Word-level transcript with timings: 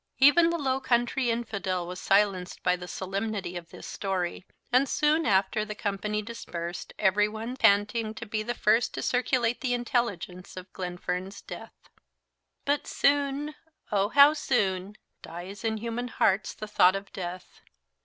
Even 0.17 0.49
the 0.49 0.57
low 0.57 0.79
country 0.79 1.29
infidel 1.29 1.85
was 1.85 1.99
silenced 1.99 2.63
by 2.63 2.75
the 2.75 2.87
solemnity 2.87 3.55
of 3.55 3.69
this 3.69 3.85
story; 3.85 4.47
and 4.71 4.89
soon 4.89 5.27
after 5.27 5.63
the 5.63 5.75
company 5.75 6.23
dispersed, 6.23 6.91
everyone 6.97 7.55
panting 7.55 8.15
to 8.15 8.25
be 8.25 8.41
the 8.41 8.55
first 8.55 8.95
to 8.95 9.03
circulate 9.03 9.61
the 9.61 9.75
intelligence 9.75 10.57
of 10.57 10.73
Glenfern's 10.73 11.39
death. 11.43 11.75
But 12.65 12.87
soon 12.87 13.53
oh, 13.91 14.09
how 14.09 14.33
soon! 14.33 14.95
"dies 15.21 15.63
in 15.63 15.77
human 15.77 16.07
hearts 16.07 16.55
the 16.55 16.65
thought 16.67 16.95
of 16.95 17.13
death!" 17.13 17.61